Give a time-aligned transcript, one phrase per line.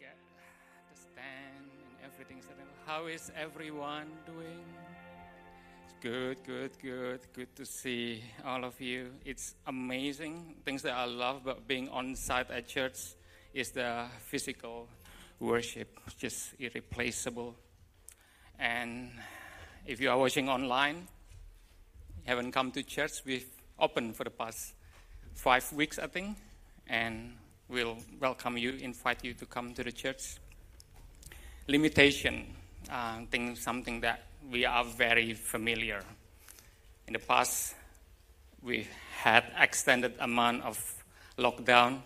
[0.00, 0.16] get
[0.94, 2.40] stand and everything.
[2.86, 4.64] How is everyone doing?
[5.84, 7.20] It's good, good, good.
[7.34, 9.10] Good to see all of you.
[9.26, 10.54] It's amazing.
[10.64, 12.98] Things that I love about being on site at church
[13.52, 14.88] is the physical
[15.38, 17.54] worship, just irreplaceable.
[18.58, 19.10] And
[19.86, 21.08] if you are watching online,
[22.24, 24.72] haven't come to church, we've opened for the past
[25.34, 26.38] five weeks, I think,
[26.86, 27.34] and
[27.70, 30.38] we'll welcome you, invite you to come to the church.
[31.68, 32.46] Limitation,
[32.90, 36.02] uh, I think something that we are very familiar.
[37.06, 37.76] In the past,
[38.60, 41.04] we had extended amount of
[41.38, 42.00] lockdown.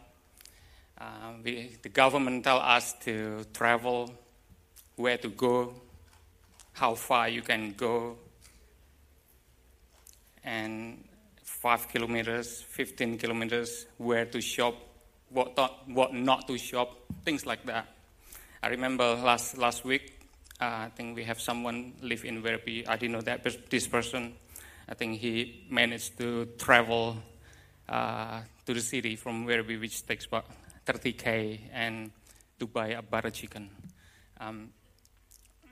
[0.99, 4.13] Uh, we, the government tell us to travel,
[4.97, 5.75] where to go,
[6.75, 8.17] how far you can go,
[10.45, 11.03] and
[11.43, 14.75] five kilometers, 15 kilometers, where to shop,
[15.31, 17.89] what, not, what not to shop, things like that.
[18.63, 20.21] I remember last, last week,
[20.61, 22.89] uh, I think we have someone live in Werribee.
[22.89, 24.35] I didn't know that this person.
[24.89, 27.17] I think he managed to travel
[27.89, 30.47] uh, to the city from Werribee, which takes about
[30.87, 32.11] 30k, and
[32.59, 33.71] to buy a butter chicken.
[34.41, 34.71] Um,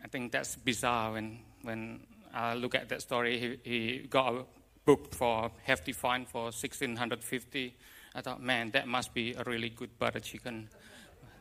[0.03, 2.01] I think that's bizarre when, when
[2.35, 3.39] I look at that story.
[3.65, 4.45] He, he got a
[4.85, 7.75] booked for hefty fine for 1650
[8.15, 10.69] I thought, man, that must be a really good butter chicken.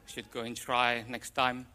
[0.07, 1.67] Should go and try next time.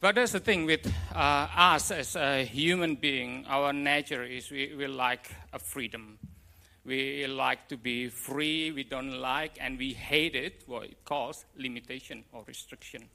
[0.00, 4.74] But that's the thing with uh, us as a human being, our nature is we,
[4.76, 6.18] we like a freedom.
[6.84, 11.44] We like to be free, we don't like, and we hate it, what it calls
[11.56, 13.08] limitation or restriction.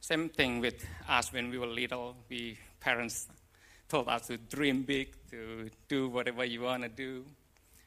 [0.00, 2.16] Same thing with us when we were little.
[2.30, 3.26] We parents
[3.88, 7.24] told us to dream big, to do whatever you want to do.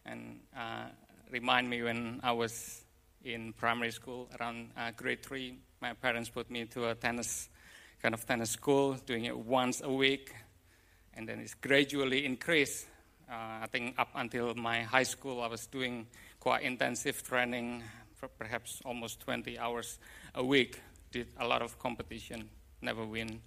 [0.06, 0.90] And uh,
[1.32, 2.84] remind me when I was
[3.24, 7.50] in primary school, around uh, grade three, my parents put me to a tennis,
[8.02, 10.34] kind of tennis school, doing it once a week.
[11.14, 12.86] And then it's gradually increased.
[13.30, 16.08] Uh, I think up until my high school, I was doing
[16.40, 17.84] quite intensive training,
[18.16, 19.98] for perhaps almost 20 hours
[20.36, 20.80] a week.
[21.12, 22.50] Did a lot of competition,
[22.82, 23.42] never win.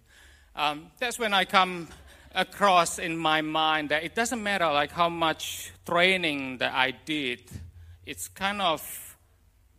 [0.57, 1.89] Um, that's when I come
[2.35, 7.51] across in my mind that it doesn't matter like how much training that I did.
[8.07, 9.17] It's kind of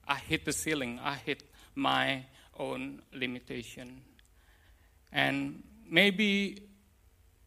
[0.08, 1.00] I hit the ceiling.
[1.04, 1.44] I hit
[1.76, 2.26] my
[2.58, 4.02] own limitation.
[5.12, 6.64] And maybe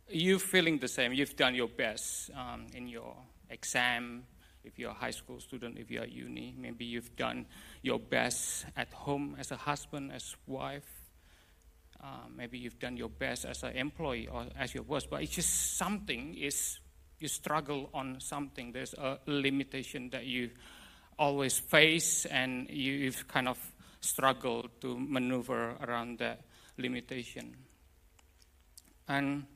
[0.08, 1.12] you're feeling the same.
[1.12, 3.16] You've done your best um, in your
[3.50, 4.24] exam.
[4.64, 7.46] If you're a high school student, if you're at uni, maybe you've done
[7.82, 10.98] your best at home as a husband, as wife
[12.02, 15.34] uh, maybe you've done your best as an employee or as your boss, but it's
[15.34, 16.78] just something is
[17.20, 18.72] you struggle on something.
[18.72, 20.50] There's a limitation that you
[21.18, 23.58] always face, and you've kind of
[24.00, 26.42] struggled to maneuver around that
[26.76, 27.56] limitation.
[29.08, 29.46] And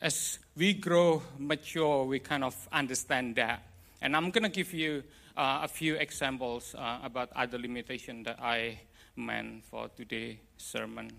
[0.00, 3.62] as we grow mature, we kind of understand that.
[4.02, 5.02] And I'm going to give you
[5.36, 8.80] uh, a few examples uh, about other limitation that I
[9.16, 11.10] meant for today's sermon.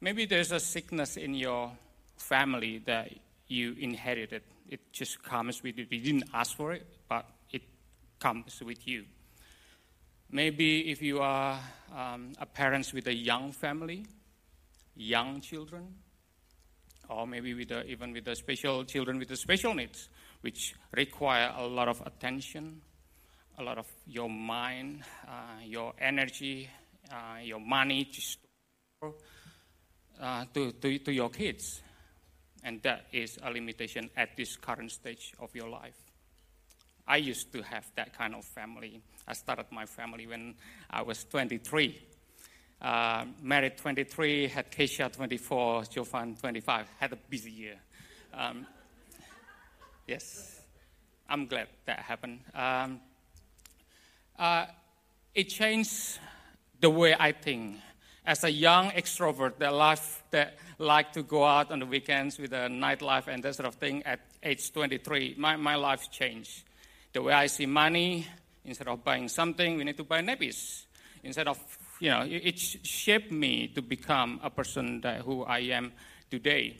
[0.00, 1.72] Maybe there's a sickness in your
[2.16, 3.12] family that
[3.48, 4.42] you inherited.
[4.70, 5.86] It just comes with you.
[5.90, 7.62] We didn't ask for it, but it
[8.20, 9.04] comes with you.
[10.30, 11.58] Maybe if you are
[11.92, 14.06] um, a parent with a young family,
[14.94, 15.92] young children,
[17.08, 20.08] or maybe with a, even with the special children with the special needs,
[20.42, 22.80] which require a lot of attention,
[23.58, 26.70] a lot of your mind, uh, your energy,
[27.10, 29.12] uh, your money to
[30.20, 31.82] uh, to, to, to your kids.
[32.62, 35.96] And that is a limitation at this current stage of your life.
[37.06, 39.00] I used to have that kind of family.
[39.26, 40.54] I started my family when
[40.90, 42.00] I was 23.
[42.80, 46.86] Uh, married 23, had Keisha 24, Jovan 25.
[46.98, 47.76] Had a busy year.
[48.32, 48.66] Um,
[50.06, 50.60] yes,
[51.28, 52.40] I'm glad that happened.
[52.54, 53.00] Um,
[54.38, 54.66] uh,
[55.34, 56.18] it changed
[56.80, 57.76] the way I think
[58.30, 62.52] as a young extrovert that life that like to go out on the weekends with
[62.52, 66.62] a nightlife and that sort of thing at age 23 my, my life changed.
[67.12, 68.28] The way i see money
[68.64, 70.84] instead of buying something we need to buy nappies.
[71.24, 71.58] Instead of
[71.98, 75.92] you know it, it shaped me to become a person that who i am
[76.30, 76.76] today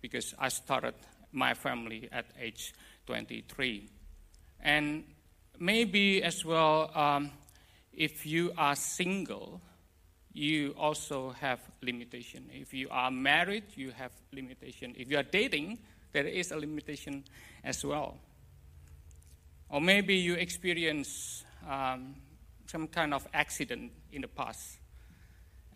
[0.00, 0.94] because i started
[1.32, 2.72] my family at age
[3.06, 3.88] 23
[4.60, 5.02] and
[5.58, 7.32] maybe as well um,
[7.92, 9.60] if you are single
[10.36, 12.50] you also have limitation.
[12.52, 14.94] If you are married, you have limitation.
[14.96, 15.78] If you are dating,
[16.12, 17.24] there is a limitation
[17.64, 18.18] as well.
[19.70, 22.16] Or maybe you experience um,
[22.66, 24.78] some kind of accident in the past.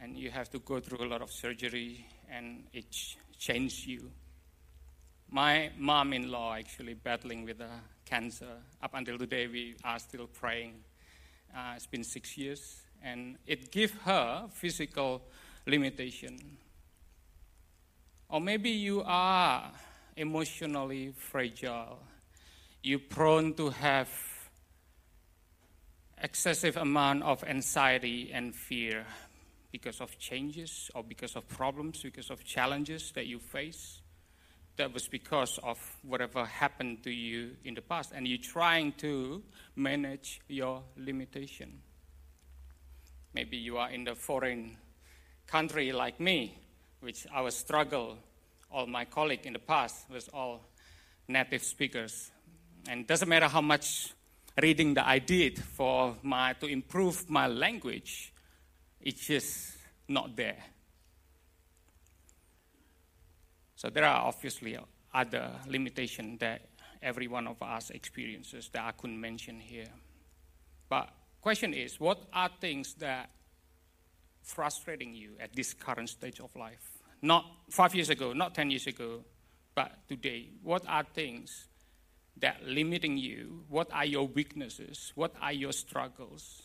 [0.03, 4.11] and you have to go through a lot of surgery, and it ch- changed you.
[5.31, 7.67] My mom-in-law actually battling with uh,
[8.05, 8.62] cancer.
[8.83, 10.83] Up until today, we are still praying.
[11.55, 15.23] Uh, it's been six years, and it gives her physical
[15.67, 16.58] limitation.
[18.29, 19.73] Or maybe you are
[20.17, 21.99] emotionally fragile.
[22.82, 24.08] You're prone to have
[26.23, 29.05] excessive amount of anxiety and fear
[29.73, 34.00] because of changes or because of problems, because of challenges that you face.
[34.76, 39.43] That was because of whatever happened to you in the past, and you're trying to
[39.76, 41.82] manage your limitation.
[43.32, 44.77] Maybe you are in the foreign
[45.47, 46.59] country like me,
[47.00, 48.19] which our struggle,
[48.71, 50.61] all my colleagues in the past was all
[51.29, 52.31] native speakers.
[52.88, 54.12] And doesn't matter how much
[54.61, 58.32] reading that I did for my to improve my language,
[59.00, 59.76] it's just
[60.09, 60.62] not there.
[63.76, 64.76] So there are obviously
[65.15, 66.62] other limitations that
[67.03, 69.88] every one of us experiences that I couldn't mention here.
[70.88, 71.09] But
[71.41, 73.31] question is, what are things that
[74.43, 76.99] frustrating you at this current stage of life?
[77.23, 79.25] Not five years ago, not ten years ago,
[79.75, 80.49] but today.
[80.63, 81.69] What are things
[82.39, 83.65] that limiting you?
[83.69, 85.13] What are your weaknesses?
[85.15, 86.63] What are your struggles?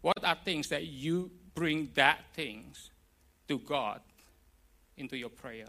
[0.00, 2.90] What are things that you bring that things
[3.48, 4.00] to God
[4.96, 5.66] into your prayer?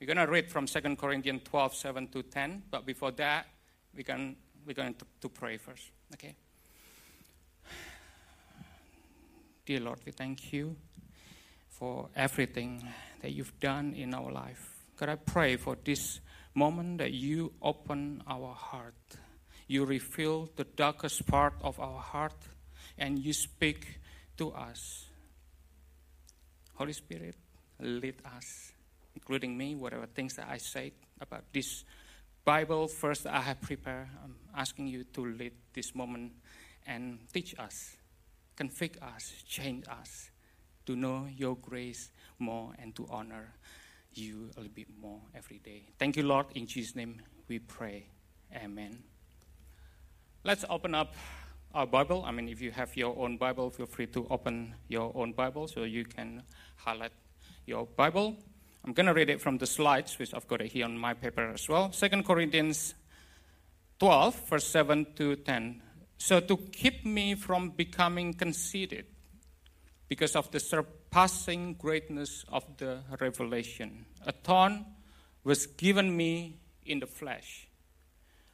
[0.00, 3.46] We're going to read from 2 Corinthians 12, 7 to 10, but before that,
[3.94, 5.90] we can, we're going to, to pray first.
[6.14, 6.34] Okay?
[9.66, 10.76] Dear Lord, we thank you
[11.68, 12.82] for everything
[13.20, 14.78] that you've done in our life.
[14.96, 16.20] God, I pray for this
[16.54, 18.94] moment that you open our heart.
[19.66, 22.34] You reveal the darkest part of our heart
[22.96, 24.00] and you speak
[24.38, 25.04] to us.
[26.74, 27.36] Holy Spirit,
[27.80, 28.72] lead us,
[29.14, 31.84] including me, whatever things that I say about this
[32.48, 34.08] Bible first I have prepared.
[34.24, 36.32] I'm asking you to lead this moment
[36.86, 37.98] and teach us,
[38.56, 40.30] convict us, change us
[40.86, 43.52] to know your grace more and to honor
[44.14, 45.90] you a little bit more every day.
[45.98, 46.46] Thank you, Lord.
[46.54, 48.08] In Jesus' name we pray.
[48.56, 49.02] Amen.
[50.42, 51.16] Let's open up
[51.74, 52.24] our Bible.
[52.24, 55.68] I mean, if you have your own Bible, feel free to open your own Bible
[55.68, 56.42] so you can
[56.76, 57.12] highlight
[57.66, 58.38] your Bible.
[58.88, 61.12] I'm going to read it from the slides, which I've got it here on my
[61.12, 61.92] paper as well.
[61.92, 62.94] Second Corinthians
[63.98, 65.82] 12, verse 7 to 10.
[66.16, 69.04] So, to keep me from becoming conceited,
[70.08, 74.06] because of the surpassing greatness of the revelation.
[74.24, 74.86] A thorn
[75.44, 76.56] was given me
[76.86, 77.68] in the flesh,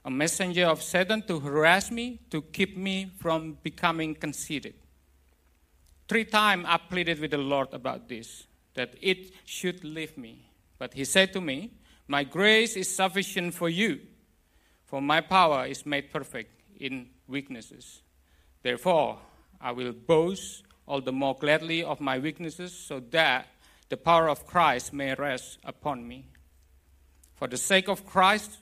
[0.04, 4.74] a messenger of Satan to harass me, to keep me from becoming conceited.
[6.08, 10.50] Three times I pleaded with the Lord about this, that it should leave me.
[10.78, 11.72] But he said to me,
[12.06, 14.00] My grace is sufficient for you,
[14.84, 18.02] for my power is made perfect in weaknesses.
[18.62, 19.18] Therefore,
[19.60, 23.48] I will boast all the more gladly of my weaknesses, so that
[23.88, 26.26] the power of Christ may rest upon me.
[27.36, 28.58] For the sake of Christ,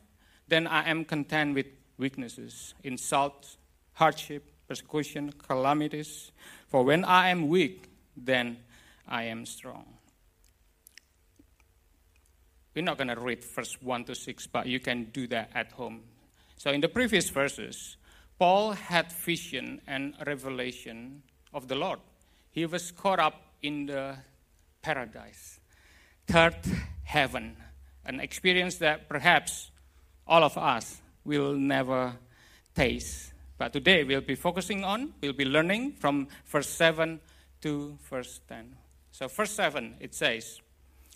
[0.49, 1.67] then I am content with
[1.99, 3.57] weaknesses, insults,
[3.95, 6.33] hardship, persecution, calamities.
[6.69, 8.59] For when I am weak, then
[9.09, 9.87] I am strong.
[12.75, 15.73] We're not going to read verse 1 to 6, but you can do that at
[15.73, 16.03] home.
[16.57, 17.97] So, in the previous verses,
[18.39, 21.99] Paul had vision and revelation of the Lord
[22.53, 24.17] he was caught up in the
[24.83, 25.59] paradise,
[26.27, 26.57] third
[27.03, 27.57] heaven,
[28.05, 29.71] an experience that perhaps
[30.27, 32.13] all of us will never
[32.75, 33.33] taste.
[33.57, 37.21] But today we'll be focusing on, we'll be learning from verse 7
[37.63, 38.77] to verse 10.
[39.13, 40.61] So, verse 7, it says,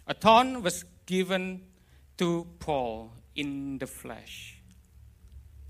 [0.07, 1.63] A thorn was given
[2.19, 4.59] to Paul in the flesh.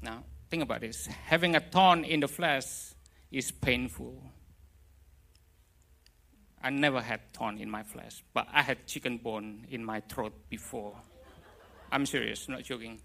[0.02, 1.06] Now, think about this.
[1.06, 2.94] Having a thorn in the flesh
[3.30, 4.22] is painful.
[6.62, 10.32] I never had thorn in my flesh, but I had chicken bone in my throat
[10.48, 10.94] before.
[11.92, 13.00] I'm serious, not joking.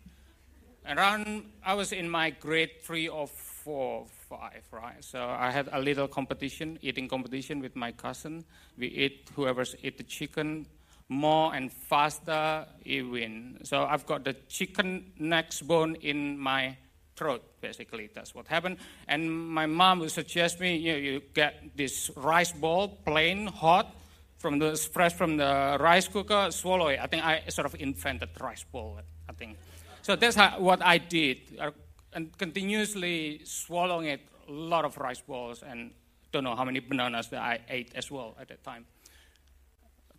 [0.87, 5.03] Around, I was in my grade three or four, five, right?
[5.03, 8.45] So I had a little competition, eating competition with my cousin.
[8.77, 10.65] We eat, whoever's eat the chicken
[11.11, 13.59] more and faster, he win.
[13.63, 16.77] So I've got the chicken neck bone in my
[17.17, 18.09] throat, basically.
[18.15, 18.77] That's what happened.
[19.09, 23.93] And my mom would suggest me, you, know, you get this rice ball, plain, hot,
[24.37, 26.99] from the fresh from the rice cooker, swallow it.
[27.01, 29.57] I think I sort of invented rice ball, I think.
[30.03, 31.71] So that's how, what I did, uh,
[32.13, 35.91] and continuously swallowing it, a lot of rice balls, and
[36.31, 38.85] don't know how many bananas that I ate as well at that time.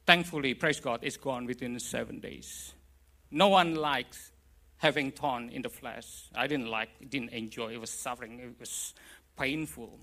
[0.07, 2.75] Thankfully, praise God, it's gone within seven days.
[3.31, 4.33] No one likes
[4.79, 6.29] having torn in the flesh.
[6.35, 7.73] I didn't like, didn't enjoy.
[7.73, 8.41] It was suffering.
[8.41, 8.95] It was
[9.39, 10.01] painful.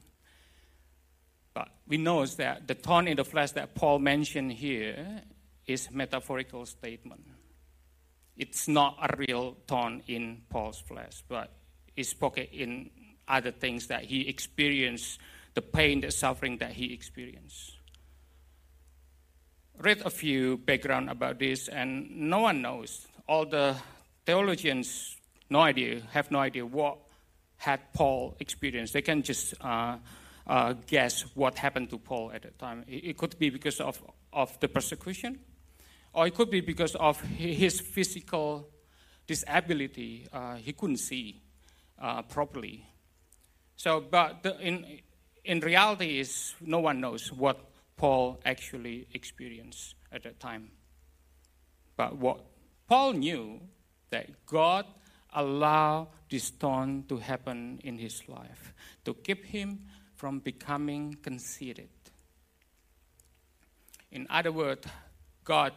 [1.53, 5.23] But we know that the torn in the flesh that Paul mentioned here
[5.67, 7.25] is metaphorical statement.
[8.37, 11.51] It's not a real torn in Paul's flesh, but
[11.97, 12.89] it's spoken in
[13.27, 15.19] other things that he experienced,
[15.55, 17.75] the pain, the suffering that he experienced.
[19.81, 23.07] Read a few background about this, and no one knows.
[23.29, 23.77] All the
[24.25, 25.15] theologians,
[25.49, 26.97] no idea, have no idea what
[27.55, 28.91] had Paul experienced.
[28.91, 29.95] They can just uh,
[30.45, 32.83] uh, guess what happened to Paul at that time.
[32.89, 35.39] It, could be because of, of the persecution,
[36.11, 38.67] or it could be because of his physical
[39.27, 40.27] disability.
[40.33, 41.41] Uh, he couldn't see
[42.01, 42.85] uh, properly.
[43.77, 44.99] So, but the, in,
[45.45, 47.68] in reality, is no one knows what
[47.99, 50.71] Paul actually experienced at that time.
[51.97, 52.39] But what
[52.87, 53.59] Paul knew
[54.09, 54.85] that God
[55.33, 59.81] allowed this storm to happen in his life to keep him
[60.15, 61.89] from becoming conceited.
[64.11, 64.87] In other words,
[65.43, 65.73] God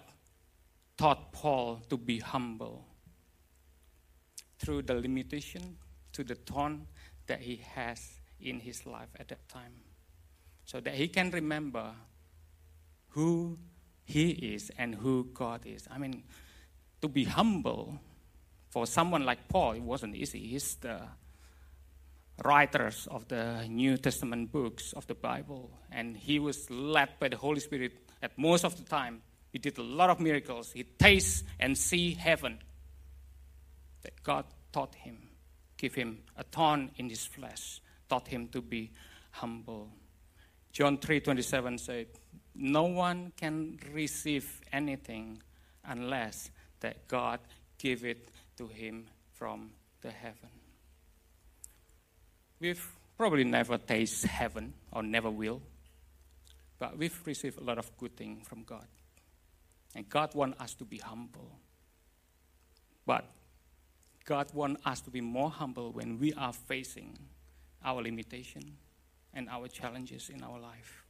[0.97, 2.87] taught Paul to be humble
[4.61, 5.76] through the limitation
[6.12, 6.87] to the thorn
[7.26, 9.75] that he has in his life at that time,
[10.64, 11.93] so that he can remember
[13.12, 13.59] who
[14.04, 15.87] he is and who God is.
[15.90, 16.25] I mean,
[17.00, 17.99] to be humble
[18.71, 20.40] for someone like Paul, it wasn't easy.
[20.40, 21.00] He's the
[22.45, 27.37] writers of the New Testament books of the Bible, and he was led by the
[27.37, 27.92] Holy Spirit
[28.23, 29.23] at most of the time.
[29.50, 30.73] He did a lot of miracles.
[30.73, 32.59] He tastes and see heaven
[34.02, 35.19] that God taught him,
[35.76, 38.90] give him a thorn in his flesh, taught him to be
[39.33, 39.90] humble.
[40.73, 42.07] John 3:27 said,
[42.54, 45.42] "No one can receive anything
[45.85, 47.40] unless that God
[47.78, 50.50] give it to him from the heaven.
[52.61, 55.61] We've probably never tasted heaven or never will,
[56.78, 58.87] but we've received a lot of good things from God.
[59.94, 61.59] And God wants us to be humble.
[63.04, 63.25] But
[64.25, 67.18] God wants us to be more humble when we are facing
[67.85, 68.76] our limitation
[69.35, 71.01] and our challenges in our life.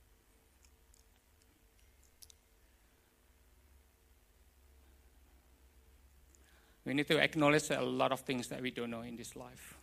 [6.84, 9.78] We need to acknowledge a lot of things that we don't know in this life.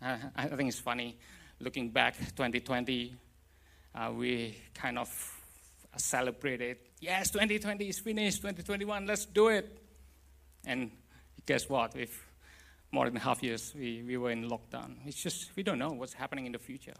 [0.00, 1.18] Uh, I think it's funny
[1.60, 3.14] looking back 2020,
[3.94, 5.08] uh, we kind of
[5.96, 9.78] celebrated, yes, 2020 is finished, 2021, let's do it.
[10.64, 10.90] And
[11.46, 11.94] guess what?
[11.94, 12.16] With
[12.92, 14.96] more than half years, we, we were in lockdown.
[15.06, 16.94] It's just, we don't know what's happening in the future.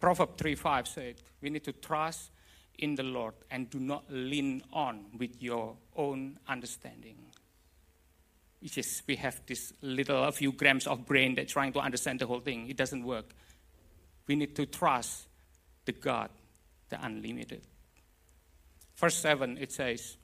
[0.00, 2.30] Proverb 3.5 said, we need to trust
[2.78, 7.16] in the Lord and do not lean on with your own understanding.
[8.62, 12.20] It's just we have this little, a few grams of brain that trying to understand
[12.20, 12.68] the whole thing.
[12.68, 13.34] It doesn't work.
[14.28, 15.26] We need to trust
[15.84, 16.30] the God,
[16.88, 17.62] the unlimited.
[18.94, 20.16] Verse 7, it says,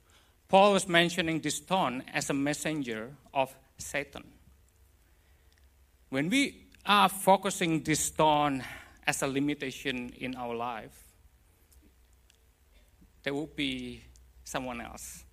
[0.47, 4.23] Paul was mentioning this thorn as a messenger of Satan.
[6.09, 8.63] When we are focusing this thorn
[9.05, 11.03] as a limitation in our life,
[13.21, 14.01] there will be
[14.45, 15.25] someone else.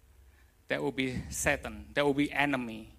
[0.67, 1.87] There will be Satan.
[1.95, 2.96] There will be enemy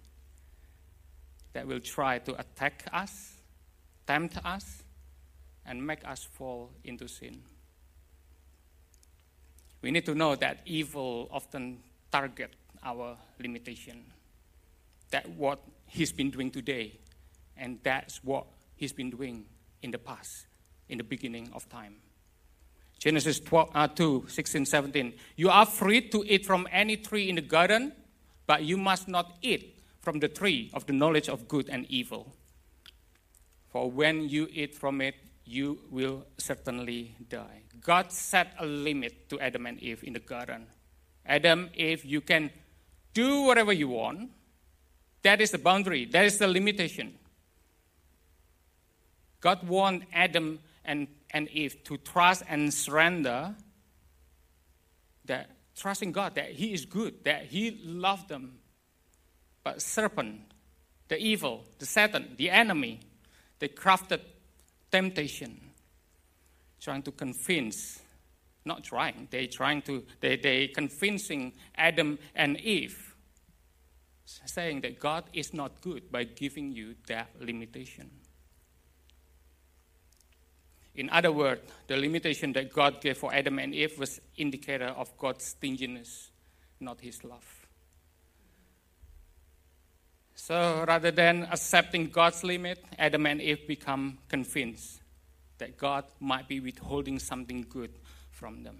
[1.52, 3.34] that will try to attack us,
[4.06, 4.82] tempt us,
[5.66, 7.42] and make us fall into sin.
[9.82, 11.78] We need to know that evil often
[12.10, 14.04] target our limitation.
[15.10, 16.98] That what he's been doing today,
[17.56, 19.44] and that's what he's been doing
[19.82, 20.46] in the past,
[20.88, 21.96] in the beginning of time.
[22.98, 25.12] Genesis 12, uh, 2, 16, 17.
[25.36, 27.92] You are free to eat from any tree in the garden,
[28.46, 32.34] but you must not eat from the tree of the knowledge of good and evil.
[33.68, 35.14] For when you eat from it,
[35.44, 37.62] you will certainly die.
[37.80, 40.66] God set a limit to Adam and Eve in the garden.
[41.24, 42.50] Adam, Eve, you can
[43.14, 44.30] do whatever you want,
[45.22, 47.14] that is the boundary, that is the limitation.
[49.40, 53.54] God wants Adam and, and Eve to trust and surrender
[55.24, 58.58] that trusting God that He is good, that He loved them,
[59.64, 60.40] but serpent,
[61.08, 63.00] the evil, the Satan, the enemy,
[63.58, 64.20] they crafted
[64.90, 65.60] temptation,
[66.80, 68.00] trying to convince,
[68.64, 73.14] not trying, they trying to, they, they convincing Adam and Eve,
[74.24, 78.10] saying that God is not good by giving you that limitation.
[80.94, 85.16] In other words, the limitation that God gave for Adam and Eve was indicator of
[85.16, 86.30] God's stinginess,
[86.80, 87.57] not his love.
[90.40, 95.00] So rather than accepting God's limit, Adam and Eve become convinced
[95.58, 97.90] that God might be withholding something good
[98.30, 98.78] from them.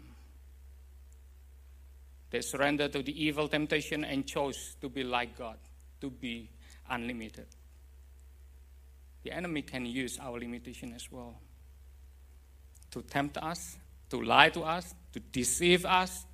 [2.31, 5.57] They surrendered to the evil temptation and chose to be like God,
[6.01, 6.49] to be
[6.89, 7.49] unlimited.
[9.25, 11.41] The enemy can use our limitation as well
[12.93, 13.77] to tempt us,
[14.11, 16.25] to lie to us, to deceive us,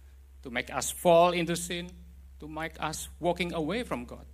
[0.43, 1.91] to make us fall into sin,
[2.41, 4.27] to make us walking away from God.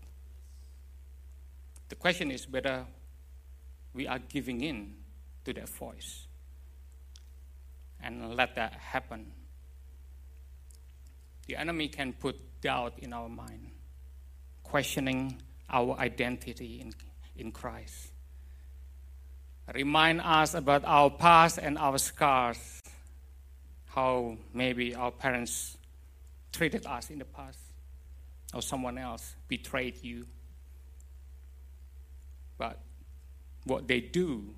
[1.91, 2.87] The question is whether
[3.93, 4.95] we are giving in
[5.45, 6.27] to that voice
[8.03, 9.33] and let that happen.
[11.47, 13.73] The enemy can put doubt in our mind,
[14.63, 16.93] questioning our identity in,
[17.37, 18.13] in Christ.
[19.75, 22.81] Remind us about our past and our scars,
[23.87, 25.77] how maybe our parents
[26.53, 27.59] treated us in the past,
[28.55, 30.27] or someone else betrayed you.
[32.59, 32.79] But
[33.65, 34.55] what they do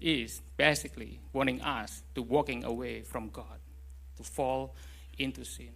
[0.00, 3.58] is basically warning us to walking away from God,
[4.16, 4.74] to fall
[5.18, 5.72] into sin.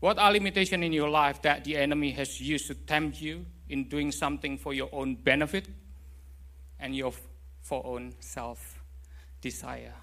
[0.00, 3.88] What are limitations in your life that the enemy has used to tempt you in
[3.88, 5.66] doing something for your own benefit
[6.78, 7.12] and your
[7.62, 8.80] for own self
[9.40, 9.94] desire?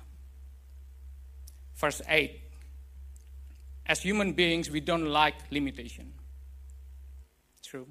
[1.75, 2.42] Verse 8
[3.86, 6.13] As human beings, we don't like limitation.
[7.63, 7.88] True.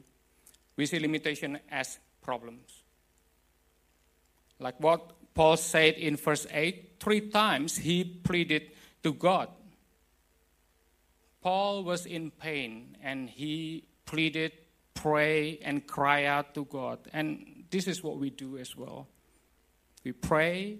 [0.76, 2.83] We see limitation as problems.
[4.58, 8.70] Like what Paul said in verse 8, three times he pleaded
[9.02, 9.48] to God.
[11.42, 14.52] Paul was in pain and he pleaded,
[14.94, 16.98] pray, and cry out to God.
[17.12, 19.08] And this is what we do as well.
[20.04, 20.78] We pray,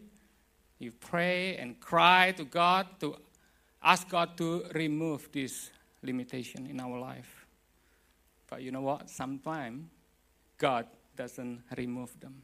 [0.79, 3.17] you pray and cry to God to
[3.83, 5.71] ask God to remove this
[6.03, 7.47] limitation in our life.
[8.49, 9.11] But you know what?
[9.11, 9.85] Sometimes
[10.57, 12.43] God doesn't remove them.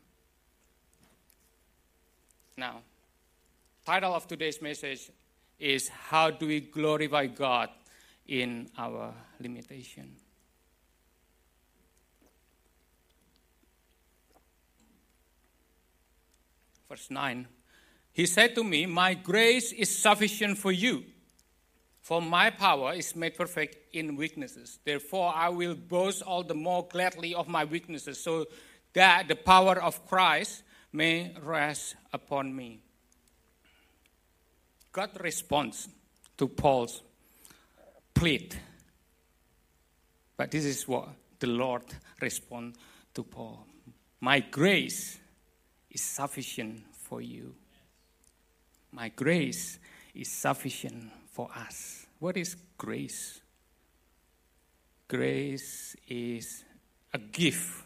[2.61, 2.83] Now,
[3.87, 5.11] title of today's message
[5.59, 7.71] is How Do We Glorify God
[8.29, 10.15] in Our Limitation?
[16.87, 17.49] Verse 9
[18.13, 21.05] He said to me, My grace is sufficient for you,
[22.03, 24.81] for my power is made perfect in weaknesses.
[24.85, 28.45] Therefore, I will boast all the more gladly of my weaknesses, so
[28.93, 32.81] that the power of Christ may rest upon me.
[34.93, 35.89] God responds
[36.37, 37.03] to Paul's
[38.15, 38.49] plea.
[40.37, 41.85] But this is what the Lord
[42.21, 42.79] responds
[43.15, 43.67] to Paul.
[44.21, 45.19] My grace
[45.91, 47.55] is sufficient for you.
[48.93, 49.79] My grace
[50.15, 52.07] is sufficient for us.
[52.19, 53.41] What is grace?
[55.09, 56.65] Grace is
[57.13, 57.85] a gift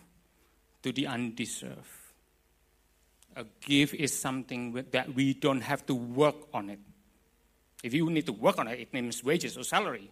[0.82, 2.03] to the undeserved.
[3.36, 6.78] A gift is something that we don't have to work on it.
[7.82, 10.10] If you need to work on it, it means wages or salary.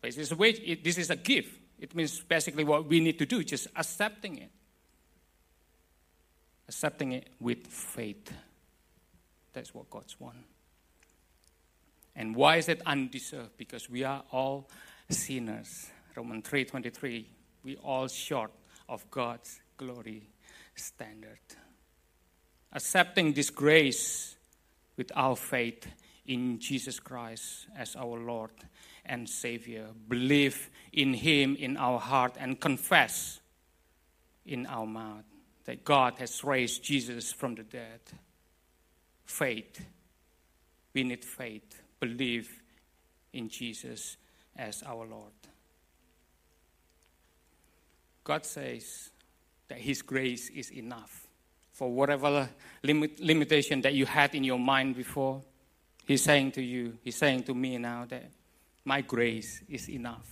[0.00, 1.58] But this is a wage, it, this is a gift.
[1.78, 4.50] It means basically what we need to do, just accepting it.
[6.68, 8.32] Accepting it with faith.
[9.52, 10.38] That's what God's want.
[12.14, 13.56] And why is it undeserved?
[13.58, 14.68] Because we are all
[15.10, 15.90] sinners.
[16.16, 17.26] Romans 3:23.
[17.62, 18.52] We all short
[18.88, 20.30] of God's glory
[20.74, 21.40] standard
[22.72, 24.36] accepting this grace
[24.96, 25.86] with our faith
[26.26, 28.50] in Jesus Christ as our Lord
[29.04, 29.86] and Savior.
[30.08, 33.40] Believe in Him in our heart and confess
[34.44, 35.24] in our mouth
[35.64, 38.00] that God has raised Jesus from the dead.
[39.24, 39.84] Faith.
[40.94, 41.82] We need faith.
[42.00, 42.62] Believe
[43.32, 44.16] in Jesus
[44.56, 45.32] as our Lord.
[48.24, 49.10] God says
[49.68, 51.25] that His grace is enough
[51.76, 52.48] for whatever
[52.82, 55.42] limit, limitation that you had in your mind before.
[56.06, 58.30] He's saying to you, He's saying to me now that
[58.82, 60.26] my grace is enough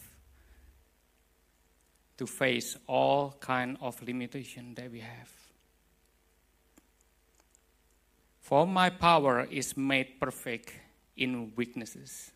[2.16, 5.28] to face all kind of limitation that we have.
[8.40, 10.72] For my power is made perfect
[11.14, 12.30] in weaknesses.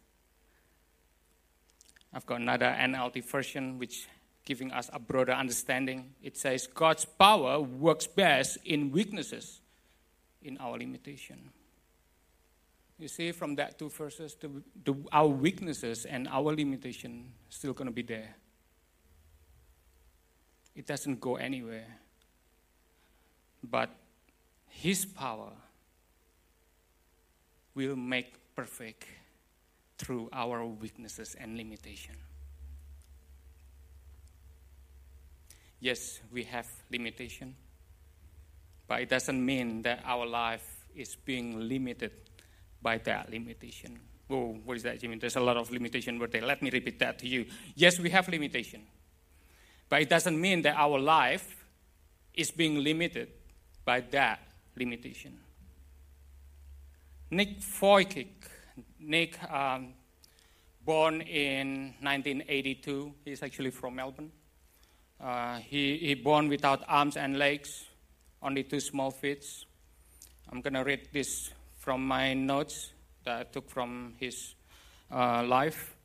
[2.13, 4.07] I've got another NLT version which
[4.49, 6.15] giving us a broader understanding.
[6.23, 9.61] It says God's power works best in weaknesses,
[10.43, 11.51] in our limitation.
[12.99, 14.49] You see, from that two verses, the,
[14.87, 18.37] the, our weaknesses and our limitation still going to be there.
[20.75, 21.99] It doesn't go anywhere.
[23.63, 23.91] But
[24.67, 25.53] His power
[27.75, 29.05] will make perfect
[29.99, 32.15] through our weaknesses and limitation.
[35.81, 37.55] Yes, we have limitation,
[38.87, 42.13] but it doesn't mean that our life is being limited
[42.83, 43.99] by that limitation.
[44.31, 45.17] Oh, what is that, Jimmy?
[45.17, 46.43] There's a lot of limitation word there.
[46.43, 47.47] Let me repeat that to you.
[47.75, 48.83] Yes, we have limitation,
[49.89, 51.65] but it doesn't mean that our life
[52.35, 53.29] is being limited
[53.85, 54.41] by that
[54.77, 55.39] limitation.
[57.31, 58.29] Nick Vujicic,
[58.99, 59.95] Nick, um,
[60.85, 64.31] born in 1982, he's actually from Melbourne.
[65.21, 67.85] Uh, he, he born without arms and legs,
[68.43, 69.45] only two small feet.
[70.51, 72.93] I'm going to read this from my notes
[73.25, 74.55] that I took from his
[75.13, 75.97] uh, life.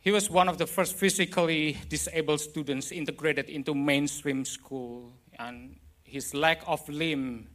[0.00, 6.34] He was one of the first physically disabled students integrated into mainstream school, and his
[6.34, 7.48] lack of limb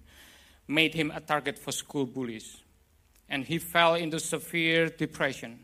[0.67, 2.57] made him a target for school bullies.
[3.29, 5.59] And he fell into severe depression.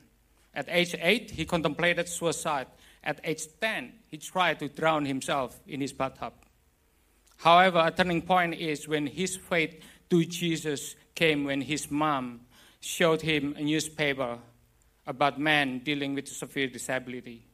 [0.54, 2.68] At age eight, he contemplated suicide.
[3.06, 6.34] At age 10, he tried to drown himself in his bathtub.
[7.38, 12.42] However, a turning point is when his faith to Jesus came when his mom
[12.80, 14.40] showed him a newspaper
[15.06, 17.46] about men dealing with severe disability.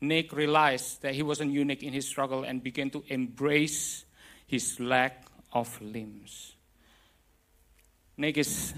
[0.00, 4.04] Nick realized that he wasn't unique in his struggle and began to embrace
[4.46, 6.54] his lack of limbs.
[8.16, 8.74] Nick is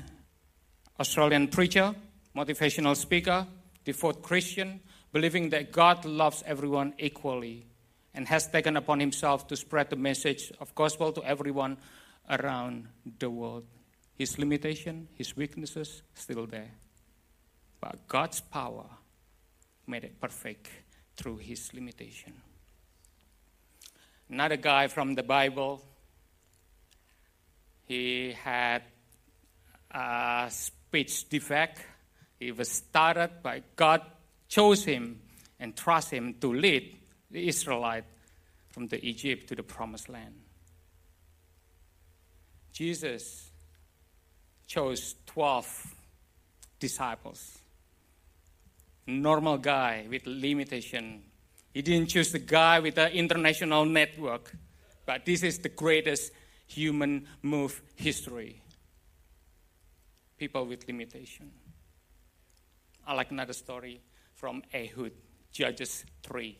[0.98, 1.94] Australian preacher,
[2.36, 3.46] motivational speaker,
[3.84, 4.80] devout Christian,
[5.12, 7.66] believing that God loves everyone equally
[8.14, 11.76] and has taken upon himself to spread the message of gospel to everyone
[12.28, 13.64] around the world.
[14.16, 16.70] His limitation, his weaknesses, still there.
[17.80, 18.86] But God's power
[19.86, 20.68] made it perfect
[21.16, 22.34] through his limitation.
[24.28, 25.82] Another guy from the Bible,
[27.86, 28.82] he had
[29.90, 31.80] a speech defect.
[32.38, 34.02] He was started, by God
[34.50, 35.20] chose him
[35.60, 36.98] and trust him to lead
[37.30, 38.04] the Israelite
[38.68, 40.34] from the Egypt to the promised land.
[42.72, 43.50] Jesus
[44.66, 45.94] chose 12
[46.78, 47.58] disciples.
[49.06, 51.22] Normal guy with limitation.
[51.72, 54.52] He didn't choose the guy with an international network,
[55.06, 56.32] but this is the greatest
[56.66, 58.62] human move history.
[60.38, 61.50] People with limitation.
[63.06, 64.00] I like another story
[64.40, 65.12] from Ehud,
[65.52, 66.56] Judges 3.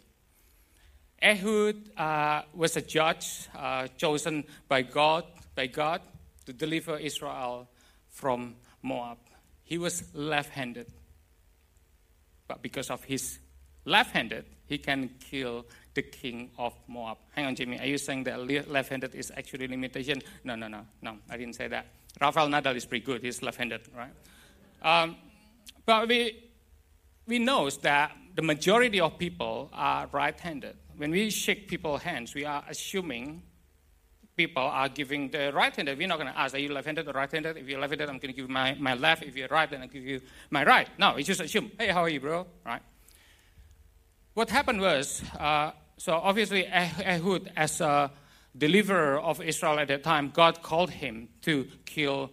[1.23, 6.03] Ehud uh, was a judge uh, chosen by God, by God
[6.45, 7.69] to deliver Israel
[8.11, 9.16] from Moab.
[9.64, 10.93] He was left handed.
[12.47, 13.38] But because of his
[13.87, 15.64] left handed, he can kill
[15.95, 17.16] the king of Moab.
[17.35, 17.81] Hang on, Jimmy.
[17.81, 20.21] Are you saying that left handed is actually limitation?
[20.45, 21.16] No, no, no, no.
[21.31, 21.87] I didn't say that.
[22.21, 23.23] Rafael Nadal is pretty good.
[23.23, 24.12] He's left handed, right?
[24.83, 25.16] Um,
[25.87, 26.50] but we,
[27.31, 30.77] we know that the majority of people are right handed.
[30.97, 33.43] When we shake people's hands, we are assuming
[34.37, 35.99] people are giving the right-handed.
[35.99, 37.59] We're not going to ask, are you left-handed or right-handed?
[37.59, 39.23] If you're left-handed, I'm going to give my, my left.
[39.23, 40.88] If you're right, then I'll give you my right.
[40.99, 42.47] No, we just assume, hey, how are you, bro?
[42.64, 42.81] Right?
[44.35, 48.11] What happened was, uh, so obviously Ehud, as a
[48.57, 52.31] deliverer of Israel at that time, God called him to kill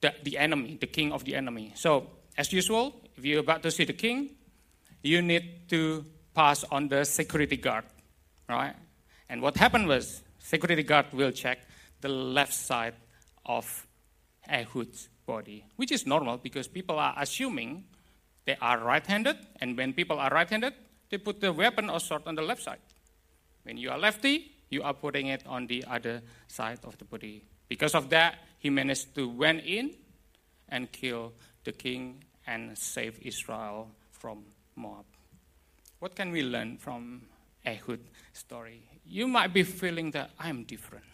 [0.00, 1.72] the, the enemy, the king of the enemy.
[1.74, 2.06] So,
[2.36, 4.36] as usual, if you're about to see the king,
[5.02, 7.84] you need to pass on the security guard,
[8.48, 8.74] right?
[9.28, 11.58] And what happened was, security guard will check
[12.00, 12.94] the left side
[13.44, 13.86] of
[14.48, 17.84] Ehud's body, which is normal because people are assuming
[18.44, 20.72] they are right handed, and when people are right handed,
[21.10, 22.78] they put the weapon or sword on the left side.
[23.64, 27.44] When you are lefty, you are putting it on the other side of the body.
[27.68, 29.94] Because of that, he managed to went in
[30.68, 31.32] and kill
[31.64, 34.44] the king and save Israel from
[34.78, 35.04] Moab.
[35.98, 37.22] What can we learn from
[37.66, 38.88] Ehud's story?
[39.08, 41.04] you might be feeling that I'm different.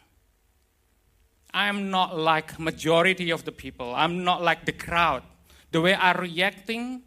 [1.53, 3.94] I'm not like majority of the people.
[3.94, 5.22] I'm not like the crowd.
[5.70, 7.03] The way I'm reacting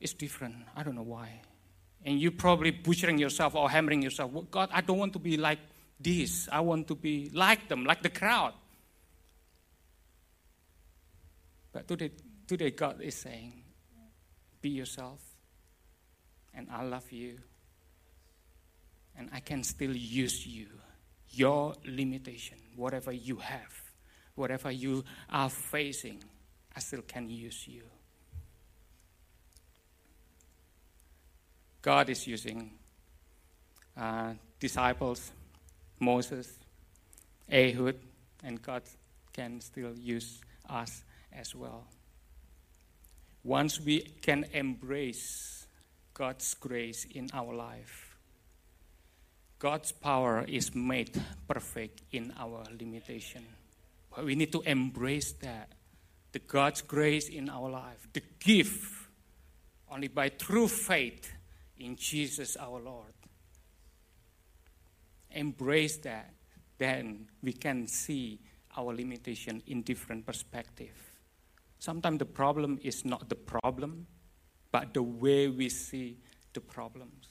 [0.00, 0.56] is different.
[0.76, 1.40] I don't know why.
[2.04, 4.32] And you're probably butchering yourself or hammering yourself.
[4.50, 5.60] God, I don't want to be like
[6.00, 6.48] this.
[6.50, 8.54] I want to be like them, like the crowd.
[11.72, 12.10] But today,
[12.48, 13.52] today God is saying,
[14.60, 15.20] be yourself,
[16.56, 17.38] and I love you
[19.16, 20.66] and I can still use you.
[21.30, 23.72] Your limitation, whatever you have,
[24.34, 26.22] whatever you are facing,
[26.74, 27.82] I still can use you.
[31.82, 32.72] God is using
[33.96, 35.30] uh, disciples,
[36.00, 36.52] Moses,
[37.52, 37.96] Ehud,
[38.42, 38.82] and God
[39.32, 41.84] can still use us as well.
[43.44, 45.55] Once we can embrace
[46.16, 48.16] God's grace in our life,
[49.58, 51.12] God's power is made
[51.46, 53.44] perfect in our limitation.
[54.08, 55.72] But we need to embrace that.
[56.32, 59.08] The God's grace in our life, the gift
[59.90, 61.32] only by true faith
[61.78, 63.12] in Jesus our Lord.
[65.30, 66.32] Embrace that,
[66.78, 68.40] then we can see
[68.74, 70.96] our limitation in different perspective.
[71.78, 74.06] Sometimes the problem is not the problem,
[74.76, 76.18] but the way we see
[76.52, 77.28] the problems.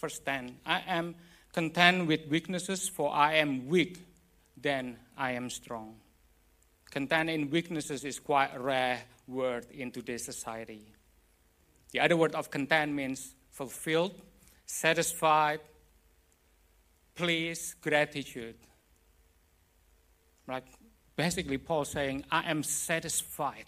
[0.00, 1.14] Verse 10 I am
[1.52, 4.04] content with weaknesses, for I am weak,
[4.56, 5.94] then I am strong.
[6.90, 10.92] Content in weaknesses is quite a rare word in today's society.
[11.92, 14.20] The other word of content means fulfilled,
[14.64, 15.60] satisfied,
[17.14, 18.56] pleased, gratitude.
[20.48, 20.64] Like
[21.14, 23.66] basically, Paul saying, I am satisfied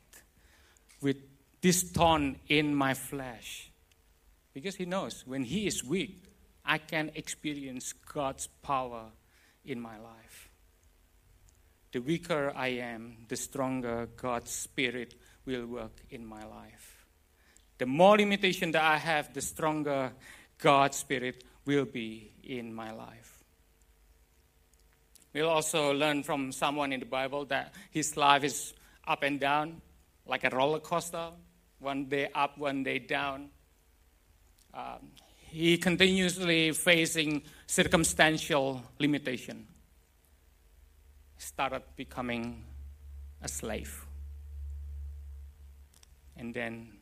[1.01, 1.19] with
[1.61, 3.71] this thorn in my flesh.
[4.55, 6.25] Because he knows when he is weak,
[6.65, 9.07] I can experience God's power
[9.65, 10.51] in my life.
[11.93, 15.15] The weaker I am, the stronger God's Spirit
[15.47, 17.07] will work in my life.
[17.79, 20.13] The more limitation that I have, the stronger
[20.59, 23.43] God's Spirit will be in my life.
[25.33, 28.75] We'll also learn from someone in the Bible that his life is
[29.07, 29.81] up and down,
[30.27, 31.31] like a roller coaster,
[31.79, 33.51] one day up, one day down.
[34.75, 39.67] Um, he continuously facing circumstantial limitation.
[41.39, 42.65] Started becoming
[43.41, 44.05] a slave.
[46.37, 46.99] And then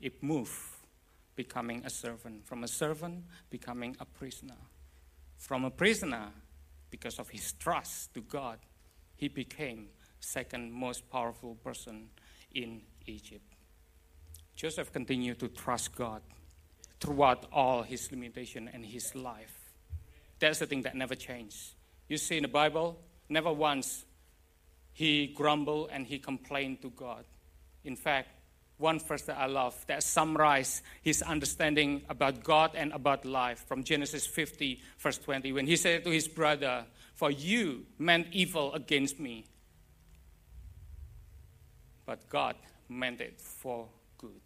[0.00, 0.52] it moved,
[1.36, 2.46] becoming a servant.
[2.46, 4.56] From a servant, becoming a prisoner.
[5.36, 6.30] From a prisoner,
[6.90, 8.58] because of his trust to God,
[9.16, 9.88] he became
[10.20, 12.08] second most powerful person
[12.52, 13.53] in Egypt.
[14.56, 16.22] Joseph continued to trust God
[17.00, 19.74] throughout all his limitation and his life.
[20.38, 21.74] That's the thing that never changed.
[22.08, 24.04] You see in the Bible, never once
[24.92, 27.24] he grumbled and he complained to God.
[27.84, 28.28] In fact,
[28.78, 33.84] one verse that I love that summarizes his understanding about God and about life from
[33.84, 39.20] Genesis 50, verse 20, when he said to his brother, For you meant evil against
[39.20, 39.46] me,
[42.04, 42.56] but God
[42.88, 43.88] meant it for
[44.18, 44.40] good.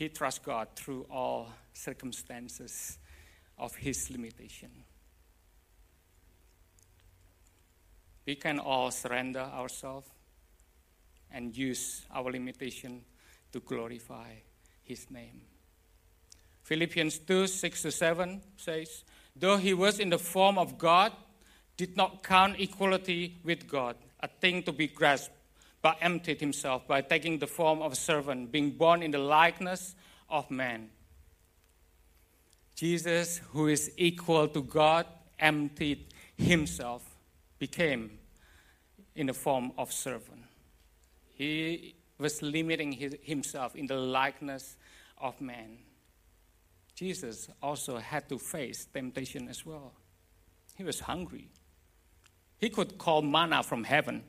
[0.00, 2.98] He trusts God through all circumstances
[3.56, 4.70] of his limitation.
[8.30, 10.08] we can all surrender ourselves
[11.32, 13.02] and use our limitation
[13.50, 14.30] to glorify
[14.84, 15.40] His name.
[16.62, 19.02] Philippians 2 6 to 7 says,
[19.34, 21.10] Though he was in the form of God,
[21.76, 25.34] did not count equality with God a thing to be grasped,
[25.82, 29.94] but emptied himself by taking the form of a servant, being born in the likeness
[30.28, 30.90] of man.
[32.74, 35.06] Jesus, who is equal to God,
[35.38, 37.02] emptied himself,
[37.58, 38.18] became
[39.14, 40.42] in the form of servant.
[41.34, 44.76] He was limiting his, himself in the likeness
[45.18, 45.78] of man.
[46.94, 49.92] Jesus also had to face temptation as well.
[50.76, 51.48] He was hungry.
[52.58, 54.22] He could call manna from heaven.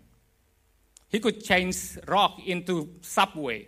[1.12, 3.67] He could change rock into subway.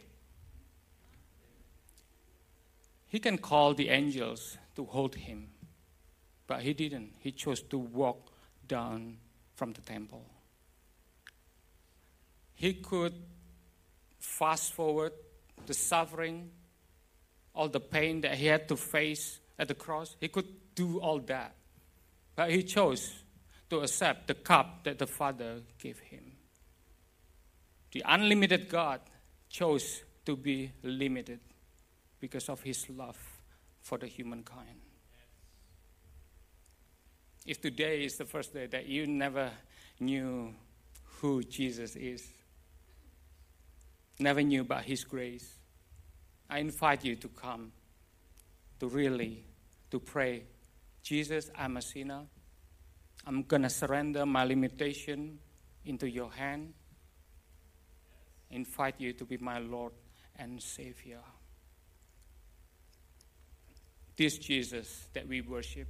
[3.07, 5.49] He can call the angels to hold him,
[6.47, 7.13] but he didn't.
[7.19, 8.31] He chose to walk
[8.67, 9.17] down
[9.55, 10.25] from the temple
[12.63, 13.13] he could
[14.19, 15.11] fast forward
[15.65, 16.49] the suffering,
[17.53, 20.15] all the pain that he had to face at the cross.
[20.19, 21.55] He could do all that.
[22.35, 23.13] But he chose
[23.69, 26.32] to accept the cup that the Father gave him.
[27.93, 29.01] The unlimited God
[29.49, 31.39] chose to be limited
[32.19, 33.17] because of his love
[33.81, 34.79] for the humankind.
[37.45, 39.51] If today is the first day that you never
[39.99, 40.55] knew
[41.19, 42.25] who Jesus is,
[44.19, 45.53] never knew about His grace,
[46.49, 47.73] I invite you to come
[48.79, 49.45] to really
[49.91, 50.43] to pray.
[51.01, 52.21] Jesus, I'm a sinner.
[53.27, 55.39] I'm gonna surrender my limitation
[55.85, 56.73] into your hand.
[58.53, 59.93] Invite you to be my Lord
[60.35, 61.21] and Savior.
[64.15, 65.87] This Jesus that we worship,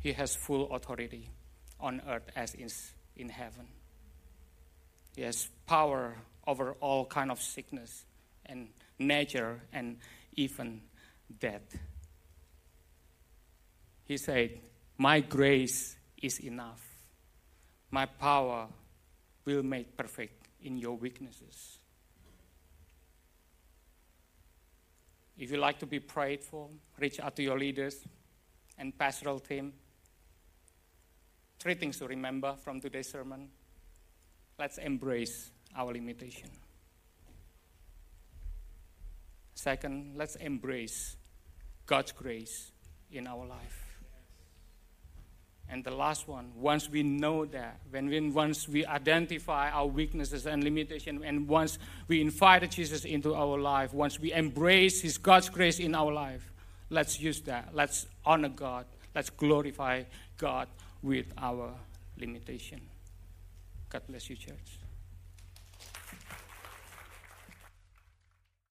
[0.00, 1.30] He has full authority
[1.78, 3.68] on earth as is in heaven.
[5.14, 6.16] He has power
[6.48, 8.04] over all kind of sickness
[8.44, 9.98] and nature and
[10.34, 10.80] even
[11.38, 11.78] death.
[14.04, 14.58] He said,
[14.98, 16.82] My grace is enough.
[17.92, 18.66] My power
[19.44, 21.78] will make perfect in your weaknesses.
[25.36, 26.68] If you like to be prayed for,
[26.98, 28.04] reach out to your leaders
[28.78, 29.72] and pastoral team.
[31.58, 33.48] Three things to remember from today's sermon.
[34.58, 36.50] Let's embrace our limitation.
[39.54, 41.16] Second, let's embrace
[41.86, 42.70] God's grace
[43.10, 43.83] in our life.
[45.68, 50.46] And the last one, once we know that, when we, once we identify our weaknesses
[50.46, 55.48] and limitations, and once we invite Jesus into our life, once we embrace His God's
[55.48, 56.52] grace in our life,
[56.90, 57.70] let's use that.
[57.72, 58.86] Let's honor God.
[59.14, 60.04] Let's glorify
[60.36, 60.68] God
[61.02, 61.72] with our
[62.18, 62.80] limitation.
[63.88, 64.83] God bless you, church.